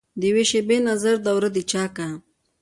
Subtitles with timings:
[0.21, 2.07] دیوي شیبي نظر دوره دچاکه